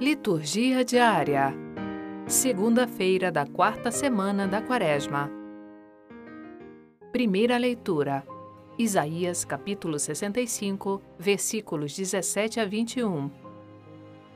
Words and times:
Liturgia 0.00 0.82
diária. 0.82 1.52
Segunda-feira 2.26 3.30
da 3.30 3.44
quarta 3.44 3.90
semana 3.90 4.48
da 4.48 4.62
Quaresma. 4.62 5.30
Primeira 7.12 7.58
leitura. 7.58 8.26
Isaías 8.78 9.44
capítulo 9.44 9.98
65, 9.98 11.02
versículos 11.18 11.94
17 11.94 12.60
a 12.60 12.64
21. 12.64 13.30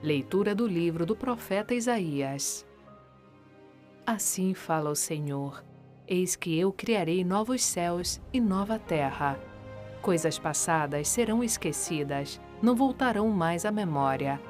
Leitura 0.00 0.54
do 0.54 0.64
livro 0.64 1.04
do 1.04 1.16
profeta 1.16 1.74
Isaías. 1.74 2.64
Assim 4.06 4.54
fala 4.54 4.90
o 4.90 4.94
Senhor: 4.94 5.64
Eis 6.06 6.36
que 6.36 6.56
eu 6.56 6.72
criarei 6.72 7.24
novos 7.24 7.64
céus 7.64 8.20
e 8.32 8.40
nova 8.40 8.78
terra. 8.78 9.36
Coisas 10.00 10.38
passadas 10.38 11.08
serão 11.08 11.42
esquecidas, 11.42 12.40
não 12.62 12.76
voltarão 12.76 13.28
mais 13.30 13.64
à 13.64 13.72
memória 13.72 14.40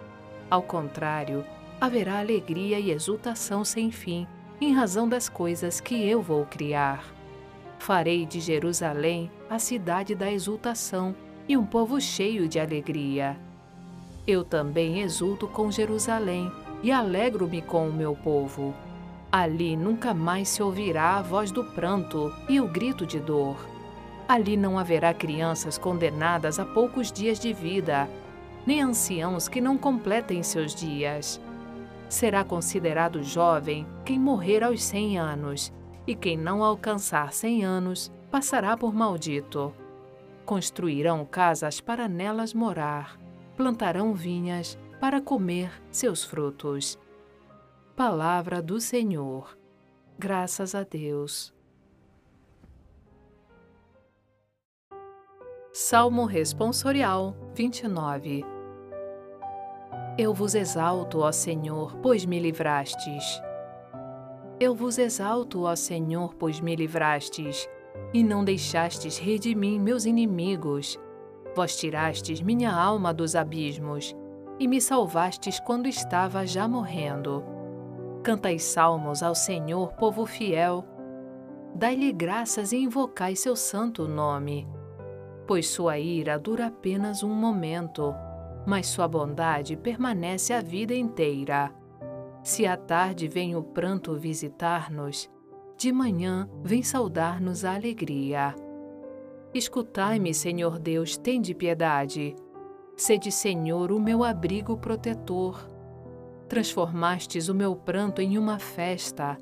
ao 0.51 0.63
contrário, 0.63 1.45
haverá 1.81 2.19
alegria 2.19 2.79
e 2.79 2.91
exultação 2.91 3.65
sem 3.65 3.91
fim, 3.91 4.27
em 4.61 4.73
razão 4.73 5.09
das 5.09 5.29
coisas 5.29 5.81
que 5.81 6.09
eu 6.09 6.21
vou 6.21 6.45
criar. 6.47 7.05
Farei 7.79 8.27
de 8.27 8.41
Jerusalém 8.41 9.31
a 9.49 9.59
cidade 9.59 10.15
da 10.15 10.31
exultação 10.31 11.15
e 11.49 11.57
um 11.57 11.65
povo 11.65 12.01
cheio 12.01 12.49
de 12.49 12.59
alegria. 12.59 13.37
Eu 14.27 14.45
também 14.45 15.01
exulto 15.01 15.47
com 15.47 15.71
Jerusalém 15.71 16.53
e 16.83 16.93
alegro-me 16.93 17.63
com 17.63 17.89
o 17.89 17.93
meu 17.93 18.15
povo. 18.15 18.75
Ali 19.31 19.77
nunca 19.77 20.13
mais 20.13 20.49
se 20.49 20.63
ouvirá 20.63 21.17
a 21.17 21.23
voz 21.23 21.51
do 21.51 21.65
pranto 21.65 22.35
e 22.49 22.61
o 22.61 22.69
grito 22.69 23.07
de 23.07 23.21
dor. 23.21 23.57
Ali 24.27 24.57
não 24.57 24.79
haverá 24.79 25.15
crianças 25.15 25.79
condenadas 25.79 26.59
a 26.59 26.65
poucos 26.65 27.11
dias 27.11 27.39
de 27.39 27.53
vida, 27.53 28.09
nem 28.67 28.83
anciãos 28.83 29.49
que 29.49 29.61
não 29.61 29.79
completem 29.79 30.43
seus 30.43 30.75
dias. 30.75 31.41
Será 32.09 32.45
considerado 32.45 33.23
jovem 33.23 33.87
quem 34.05 34.19
morrer 34.19 34.65
aos 34.65 34.83
cem 34.83 35.19
anos, 35.19 35.73
e 36.07 36.15
quem 36.15 36.37
não 36.37 36.65
alcançar 36.65 37.33
cem 37.33 37.65
anos 37.65 38.11
passará 38.31 38.77
por 38.77 38.95
maldito. 38.95 39.75
Construirão 40.47 41.25
casas 41.27 41.81
para 41.81 42.09
nelas 42.09 42.55
morar, 42.55 43.19
plantarão 43.57 44.15
vinhas 44.15 44.79
para 45.01 45.21
comer 45.21 45.71
seus 45.91 46.25
frutos. 46.25 46.99
Palavra 47.95 48.63
do 48.63 48.81
Senhor. 48.81 49.59
Graças 50.19 50.75
a 50.75 50.83
Deus. 50.83 51.53
Salmo 55.73 56.25
Responsorial 56.25 57.37
29 57.59 58.47
eu 60.17 60.33
vos 60.33 60.55
exalto, 60.55 61.21
ó 61.21 61.33
Senhor, 61.33 61.97
pois 61.97 62.25
me 62.25 62.39
livrastes. 62.39 63.43
Eu 64.61 64.77
vos 64.77 64.97
exalto, 64.97 65.63
ó 65.63 65.75
Senhor, 65.75 66.35
pois 66.35 66.61
me 66.61 66.77
livrastes, 66.77 67.69
e 68.15 68.23
não 68.23 68.45
deixastes 68.45 69.19
rir 69.19 69.41
de 69.41 69.57
mim 69.57 69.79
meus 69.79 70.07
inimigos. 70.07 70.99
Vós 71.55 71.77
tirastes 71.77 72.41
minha 72.41 72.73
alma 72.73 73.13
dos 73.13 73.35
abismos, 73.35 74.15
e 74.59 74.69
me 74.69 74.81
salvastes 74.81 75.59
quando 75.59 75.89
estava 75.89 76.47
já 76.47 76.69
morrendo. 76.69 77.45
Cantai 78.23 78.61
salmos 78.61 79.21
ao 79.21 79.35
Senhor, 79.35 79.93
povo 79.95 80.27
fiel. 80.27 80.85
Dai-lhe 81.75 82.13
graças 82.13 82.71
e 82.71 82.77
invocai 82.77 83.35
seu 83.35 83.57
santo 83.57 84.07
nome. 84.07 84.78
Pois 85.49 85.67
sua 85.67 85.99
ira 85.99 86.39
dura 86.39 86.67
apenas 86.67 87.25
um 87.25 87.35
momento 87.35 88.15
mas 88.69 88.87
sua 88.87 89.09
bondade 89.09 89.79
permanece 89.79 90.53
a 90.53 90.61
vida 90.61 90.95
inteira. 90.95 91.73
Se 92.43 92.67
à 92.67 92.77
tarde 92.77 93.27
vem 93.27 93.57
o 93.57 93.63
pranto 93.63 94.15
visitar-nos, 94.15 95.27
de 95.75 95.91
manhã 95.91 96.47
vem 96.63 96.83
saudar-nos 96.83 97.65
a 97.65 97.75
alegria. 97.75 98.55
Escutai-me, 99.55 100.35
Senhor 100.35 100.79
Deus, 100.79 101.17
tende 101.17 101.55
piedade. 101.55 102.37
Sede, 102.95 103.33
Senhor, 103.33 103.91
o 103.91 103.99
meu 103.99 104.23
abrigo 104.23 104.77
protetor. 104.77 105.67
Transformastes 106.47 107.49
o 107.49 107.55
meu 107.55 107.75
pranto 107.75 108.21
em 108.21 108.37
uma 108.37 108.59
festa. 108.59 109.39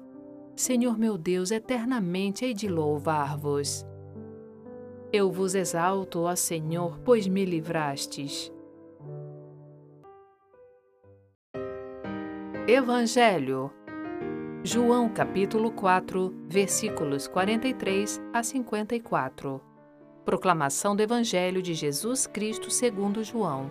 Senhor 0.55 0.97
meu 0.97 1.19
Deus, 1.19 1.50
eternamente 1.50 2.45
hei 2.45 2.55
de 2.55 2.69
louvar-vos. 2.69 3.84
Eu 5.19 5.32
vos 5.32 5.54
exalto, 5.54 6.25
ó 6.25 6.37
Senhor, 6.37 6.99
pois 7.03 7.27
me 7.27 7.43
livrastes. 7.47 8.53
Evangelho. 12.69 13.72
João 14.62 15.09
capítulo 15.09 15.71
4, 15.71 16.34
versículos 16.47 17.27
43 17.27 18.21
a 18.31 18.43
54. 18.43 19.59
Proclamação 20.22 20.94
do 20.94 21.03
Evangelho 21.03 21.62
de 21.62 21.72
Jesus 21.72 22.27
Cristo 22.27 22.71
segundo 22.71 23.25
João. 23.25 23.71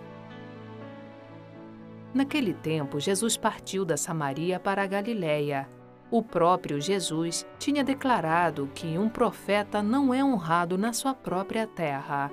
Naquele 2.12 2.56
tempo, 2.56 3.00
Jesus 3.00 3.38
partiu 3.38 3.86
da 3.86 3.98
Samaria 3.98 4.60
para 4.60 4.82
a 4.82 4.88
Galiléia. 4.88 5.70
O 6.12 6.22
próprio 6.22 6.80
Jesus 6.80 7.46
tinha 7.58 7.84
declarado 7.84 8.70
que 8.74 8.98
um 8.98 9.10
profeta 9.10 9.82
não 9.82 10.14
é 10.14 10.24
honrado 10.24 10.78
na 10.78 10.94
sua 10.94 11.14
própria 11.14 11.66
terra. 11.66 12.32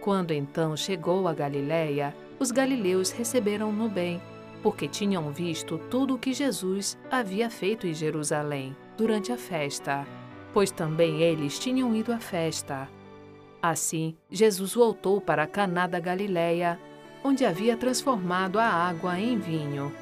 Quando 0.00 0.32
então 0.32 0.76
chegou 0.76 1.28
a 1.28 1.34
Galiléia, 1.34 2.14
os 2.38 2.50
galileus 2.50 3.10
receberam-no 3.10 3.88
bem 3.88 4.20
porque 4.62 4.86
tinham 4.88 5.30
visto 5.30 5.78
tudo 5.90 6.14
o 6.14 6.18
que 6.18 6.32
Jesus 6.32 6.98
havia 7.10 7.50
feito 7.50 7.86
em 7.86 7.94
Jerusalém 7.94 8.76
durante 8.96 9.32
a 9.32 9.36
festa, 9.36 10.06
pois 10.52 10.70
também 10.70 11.22
eles 11.22 11.58
tinham 11.58 11.94
ido 11.94 12.12
à 12.12 12.18
festa. 12.18 12.88
Assim, 13.62 14.16
Jesus 14.30 14.74
voltou 14.74 15.20
para 15.20 15.46
Caná 15.46 15.86
da 15.86 16.00
Galileia, 16.00 16.78
onde 17.22 17.44
havia 17.44 17.76
transformado 17.76 18.58
a 18.58 18.64
água 18.64 19.18
em 19.18 19.38
vinho. 19.38 19.92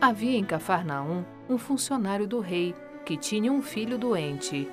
Havia 0.00 0.36
em 0.36 0.44
Cafarnaum 0.44 1.24
um 1.48 1.58
funcionário 1.58 2.26
do 2.26 2.40
rei 2.40 2.74
que 3.04 3.16
tinha 3.16 3.52
um 3.52 3.62
filho 3.62 3.98
doente. 3.98 4.68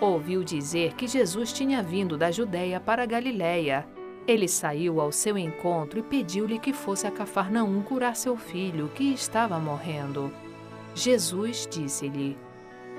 Ouviu 0.00 0.42
dizer 0.42 0.94
que 0.94 1.06
Jesus 1.06 1.52
tinha 1.52 1.82
vindo 1.82 2.16
da 2.16 2.30
Judéia 2.30 2.80
para 2.80 3.02
a 3.02 3.06
Galiléia 3.06 3.86
ele 4.26 4.46
saiu 4.46 5.00
ao 5.00 5.10
seu 5.10 5.36
encontro 5.36 5.98
e 5.98 6.02
pediu-lhe 6.02 6.58
que 6.58 6.72
fosse 6.72 7.06
a 7.06 7.10
Cafarnaum 7.10 7.82
curar 7.82 8.14
seu 8.14 8.36
filho, 8.36 8.88
que 8.94 9.12
estava 9.12 9.58
morrendo. 9.58 10.32
Jesus 10.94 11.66
disse-lhe: 11.68 12.38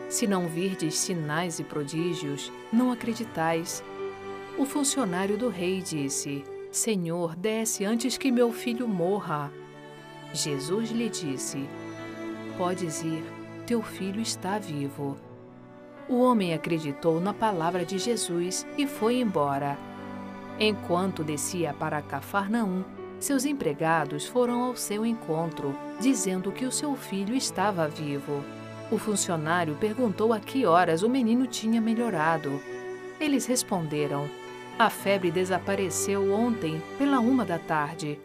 Se 0.10 0.28
não 0.28 0.48
virdes 0.48 0.96
sinais 0.96 1.60
e 1.60 1.64
prodígios, 1.64 2.52
não 2.72 2.92
acreditais. 2.92 3.84
O 4.58 4.66
funcionário 4.66 5.38
do 5.38 5.48
rei 5.48 5.82
disse: 5.82 6.44
Senhor, 6.70 7.36
desce 7.36 7.86
antes 7.86 8.18
que 8.18 8.32
meu 8.32 8.52
filho 8.52 8.88
morra. 8.88 9.52
Jesus 10.34 10.92
lhe 10.92 11.08
disse: 11.08 11.66
Podes 12.58 13.04
ir, 13.04 13.24
teu 13.66 13.82
filho 13.82 14.22
está 14.22 14.60
vivo. 14.60 15.18
O 16.08 16.20
homem 16.20 16.54
acreditou 16.54 17.20
na 17.20 17.34
palavra 17.34 17.84
de 17.84 17.98
Jesus 17.98 18.68
e 18.78 18.86
foi 18.86 19.20
embora. 19.20 19.78
Enquanto 20.60 21.24
descia 21.24 21.74
para 21.74 22.02
Cafarnaum, 22.02 22.84
seus 23.20 23.46
empregados 23.46 24.28
foram 24.28 24.62
ao 24.64 24.76
seu 24.76 25.06
encontro, 25.06 25.76
dizendo 26.00 26.52
que 26.52 26.66
o 26.66 26.72
seu 26.72 26.96
filho 26.96 27.34
estava 27.34 27.88
vivo. 27.88 28.44
O 28.92 28.98
funcionário 28.98 29.76
perguntou 29.80 30.34
a 30.34 30.40
que 30.40 30.66
horas 30.66 31.02
o 31.02 31.10
menino 31.10 31.48
tinha 31.48 31.82
melhorado. 31.82 32.62
Eles 33.20 33.46
responderam: 33.48 34.30
A 34.78 34.90
febre 34.90 35.32
desapareceu 35.32 36.32
ontem, 36.34 36.80
pela 36.98 37.20
uma 37.20 37.46
da 37.46 37.58
tarde. 37.58 38.20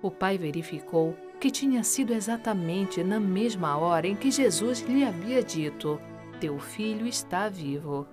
O 0.00 0.10
pai 0.10 0.38
verificou 0.38 1.16
que 1.40 1.50
tinha 1.50 1.82
sido 1.84 2.12
exatamente 2.12 3.02
na 3.04 3.20
mesma 3.20 3.76
hora 3.76 4.06
em 4.06 4.16
que 4.16 4.30
Jesus 4.30 4.80
lhe 4.80 5.04
havia 5.04 5.42
dito: 5.42 6.00
Teu 6.40 6.58
filho 6.58 7.06
está 7.06 7.48
vivo. 7.48 8.06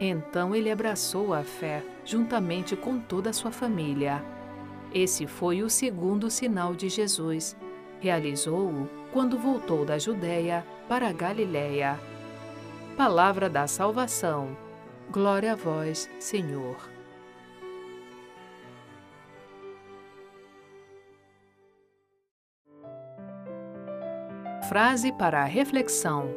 Então 0.00 0.54
ele 0.54 0.70
abraçou 0.70 1.32
a 1.32 1.42
fé, 1.42 1.82
juntamente 2.04 2.76
com 2.76 2.98
toda 2.98 3.30
a 3.30 3.32
sua 3.32 3.50
família. 3.50 4.22
Esse 4.92 5.26
foi 5.26 5.62
o 5.62 5.70
segundo 5.70 6.30
sinal 6.30 6.74
de 6.74 6.88
Jesus. 6.88 7.56
Realizou-o 8.00 8.88
quando 9.12 9.38
voltou 9.38 9.84
da 9.84 9.98
Judéia 9.98 10.66
para 10.88 11.08
a 11.08 11.12
Galiléia. 11.12 11.98
Palavra 12.96 13.48
da 13.48 13.66
salvação. 13.66 14.56
Glória 15.10 15.52
a 15.52 15.56
vós, 15.56 16.10
Senhor. 16.18 16.95
Frase 24.68 25.12
para 25.12 25.42
a 25.42 25.44
reflexão: 25.44 26.28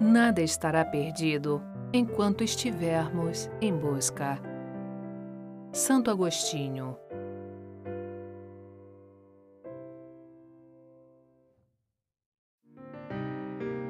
Nada 0.00 0.40
estará 0.40 0.84
perdido 0.84 1.60
enquanto 1.92 2.44
estivermos 2.44 3.50
em 3.60 3.76
busca. 3.76 4.40
Santo 5.72 6.12
Agostinho 6.12 6.96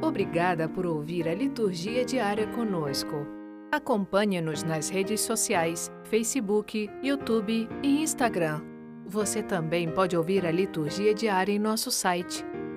Obrigada 0.01 0.67
por 0.67 0.87
ouvir 0.87 1.29
a 1.29 1.35
liturgia 1.35 2.03
diária 2.03 2.47
conosco. 2.47 3.27
Acompanhe-nos 3.71 4.63
nas 4.63 4.89
redes 4.89 5.21
sociais, 5.21 5.93
Facebook, 6.05 6.91
YouTube 7.03 7.69
e 7.83 8.03
Instagram. 8.03 8.63
Você 9.07 9.43
também 9.43 9.91
pode 9.91 10.17
ouvir 10.17 10.47
a 10.47 10.51
liturgia 10.51 11.13
diária 11.13 11.53
em 11.53 11.59
nosso 11.59 11.91
site 11.91 12.50